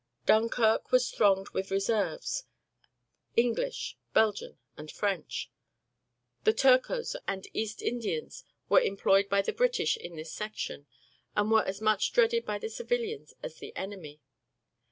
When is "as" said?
11.65-11.81, 13.43-13.57